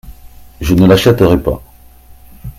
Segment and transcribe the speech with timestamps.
[0.61, 1.61] Je ne l’achèterai pas.